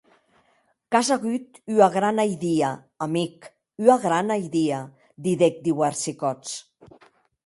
Qu’as 0.89 1.09
auut 1.15 1.49
ua 1.75 1.87
grana 1.95 2.23
idia, 2.35 2.71
amic, 3.05 3.37
ua 3.85 3.95
grana 4.05 4.35
idia, 4.47 4.79
didec 5.23 5.55
diuèrsi 5.65 6.13
còps. 6.21 6.49